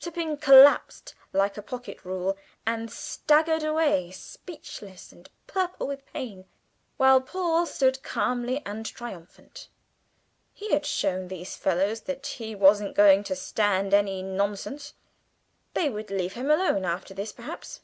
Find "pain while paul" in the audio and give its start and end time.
6.06-7.66